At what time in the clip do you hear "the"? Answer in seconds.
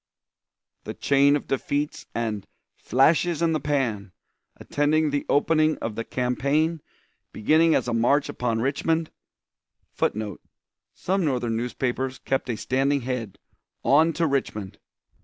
0.85-0.95, 3.53-3.59, 5.11-5.27, 5.93-6.03